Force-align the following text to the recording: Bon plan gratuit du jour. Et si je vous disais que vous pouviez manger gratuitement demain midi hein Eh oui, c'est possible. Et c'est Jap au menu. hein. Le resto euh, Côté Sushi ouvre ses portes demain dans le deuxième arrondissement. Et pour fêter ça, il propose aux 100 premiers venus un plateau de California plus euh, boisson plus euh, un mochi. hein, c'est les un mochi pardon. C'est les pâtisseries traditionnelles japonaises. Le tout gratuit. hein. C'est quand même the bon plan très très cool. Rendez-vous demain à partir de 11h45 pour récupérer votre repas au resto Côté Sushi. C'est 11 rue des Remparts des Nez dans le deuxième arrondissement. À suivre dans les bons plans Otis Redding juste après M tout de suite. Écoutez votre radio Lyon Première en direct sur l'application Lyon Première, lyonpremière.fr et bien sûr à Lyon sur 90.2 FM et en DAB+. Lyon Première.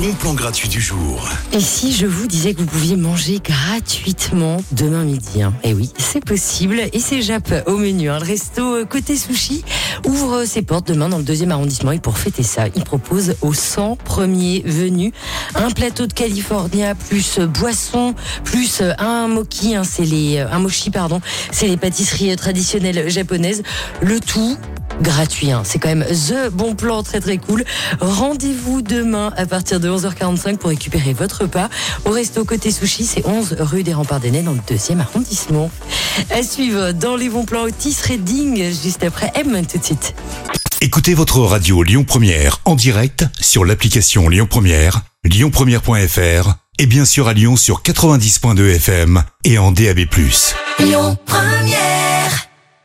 Bon 0.00 0.12
plan 0.14 0.34
gratuit 0.34 0.68
du 0.68 0.80
jour. 0.80 1.28
Et 1.52 1.60
si 1.60 1.92
je 1.92 2.06
vous 2.06 2.26
disais 2.26 2.52
que 2.52 2.58
vous 2.60 2.66
pouviez 2.66 2.96
manger 2.96 3.40
gratuitement 3.42 4.56
demain 4.72 5.04
midi 5.04 5.40
hein 5.42 5.54
Eh 5.62 5.72
oui, 5.72 5.90
c'est 5.98 6.22
possible. 6.24 6.80
Et 6.92 6.98
c'est 6.98 7.22
Jap 7.22 7.52
au 7.66 7.76
menu. 7.76 8.10
hein. 8.10 8.18
Le 8.18 8.26
resto 8.26 8.74
euh, 8.74 8.84
Côté 8.84 9.16
Sushi 9.16 9.64
ouvre 10.04 10.44
ses 10.46 10.62
portes 10.62 10.88
demain 10.88 11.08
dans 11.08 11.18
le 11.18 11.22
deuxième 11.22 11.52
arrondissement. 11.52 11.92
Et 11.92 12.00
pour 12.00 12.18
fêter 12.18 12.42
ça, 12.42 12.64
il 12.74 12.82
propose 12.82 13.36
aux 13.40 13.54
100 13.54 13.96
premiers 14.04 14.62
venus 14.66 15.12
un 15.54 15.70
plateau 15.70 16.06
de 16.06 16.12
California 16.12 16.94
plus 16.96 17.38
euh, 17.38 17.46
boisson 17.46 18.14
plus 18.42 18.80
euh, 18.80 18.92
un 18.98 19.28
mochi. 19.28 19.76
hein, 19.76 19.84
c'est 19.84 20.04
les 20.04 20.40
un 20.40 20.58
mochi 20.58 20.90
pardon. 20.90 21.20
C'est 21.52 21.68
les 21.68 21.76
pâtisseries 21.76 22.34
traditionnelles 22.36 23.08
japonaises. 23.10 23.62
Le 24.02 24.18
tout 24.18 24.56
gratuit. 25.00 25.50
hein. 25.50 25.62
C'est 25.64 25.78
quand 25.78 25.88
même 25.88 26.04
the 26.04 26.50
bon 26.52 26.74
plan 26.74 27.02
très 27.02 27.20
très 27.20 27.38
cool. 27.38 27.64
Rendez-vous 28.00 28.82
demain 28.82 29.32
à 29.36 29.46
partir 29.46 29.80
de 29.80 29.90
11h45 29.90 30.56
pour 30.56 30.70
récupérer 30.70 31.12
votre 31.12 31.42
repas 31.42 31.68
au 32.04 32.10
resto 32.10 32.44
Côté 32.44 32.70
Sushi. 32.70 33.04
C'est 33.04 33.26
11 33.26 33.56
rue 33.60 33.82
des 33.82 33.94
Remparts 33.94 34.20
des 34.20 34.30
Nez 34.30 34.42
dans 34.42 34.52
le 34.52 34.60
deuxième 34.68 35.00
arrondissement. 35.00 35.70
À 36.30 36.42
suivre 36.42 36.92
dans 36.92 37.16
les 37.16 37.28
bons 37.28 37.44
plans 37.44 37.62
Otis 37.64 37.96
Redding 38.08 38.64
juste 38.82 39.02
après 39.02 39.32
M 39.34 39.64
tout 39.66 39.78
de 39.78 39.84
suite. 39.84 40.14
Écoutez 40.80 41.14
votre 41.14 41.40
radio 41.40 41.82
Lyon 41.82 42.04
Première 42.04 42.60
en 42.64 42.74
direct 42.74 43.24
sur 43.40 43.64
l'application 43.64 44.28
Lyon 44.28 44.46
Première, 44.48 45.00
lyonpremière.fr 45.24 46.54
et 46.78 46.86
bien 46.86 47.04
sûr 47.04 47.28
à 47.28 47.32
Lyon 47.32 47.56
sur 47.56 47.82
90.2 47.82 48.74
FM 48.76 49.22
et 49.44 49.58
en 49.58 49.72
DAB+. 49.72 50.00
Lyon 50.80 51.16
Première. 51.24 52.13